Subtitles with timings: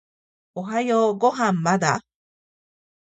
[0.55, 2.01] おはようご飯まだ？